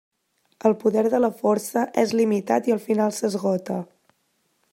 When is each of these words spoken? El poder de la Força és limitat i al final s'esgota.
El 0.69 0.73
poder 0.83 1.03
de 1.15 1.19
la 1.25 1.29
Força 1.43 1.83
és 2.05 2.15
limitat 2.21 2.71
i 2.71 2.77
al 2.77 2.83
final 2.87 3.15
s'esgota. 3.19 3.79